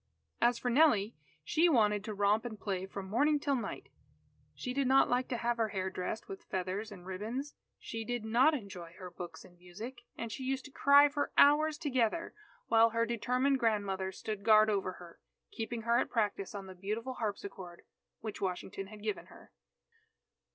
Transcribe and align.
As 0.41 0.57
for 0.57 0.71
Nellie, 0.71 1.15
she 1.43 1.69
wanted 1.69 2.03
to 2.05 2.13
romp 2.15 2.43
and 2.43 2.59
play 2.59 2.87
from 2.87 3.07
morning 3.07 3.39
till 3.39 3.53
night. 3.55 3.89
She 4.55 4.73
did 4.73 4.87
not 4.87 5.11
like 5.11 5.27
to 5.27 5.37
have 5.37 5.57
her 5.57 5.67
hair 5.67 5.91
dressed 5.91 6.27
with 6.27 6.45
feathers 6.45 6.91
and 6.91 7.05
ribbons. 7.05 7.53
She 7.77 8.03
did 8.03 8.25
not 8.25 8.55
enjoy 8.55 8.93
her 8.97 9.11
books 9.11 9.45
and 9.45 9.59
music. 9.59 10.01
And 10.17 10.31
she 10.31 10.41
used 10.41 10.65
to 10.65 10.71
cry 10.71 11.07
for 11.07 11.31
hours 11.37 11.77
together, 11.77 12.33
while 12.67 12.89
her 12.89 13.05
determined 13.05 13.59
grandmother 13.59 14.11
stood 14.11 14.43
guard 14.43 14.71
over 14.71 14.93
her, 14.93 15.19
keeping 15.51 15.83
her 15.83 15.99
at 15.99 16.09
practice 16.09 16.55
on 16.55 16.65
the 16.65 16.73
beautiful 16.73 17.13
harpsichord, 17.13 17.83
which 18.21 18.41
Washington 18.41 18.87
had 18.87 19.03
given 19.03 19.27
her. 19.27 19.51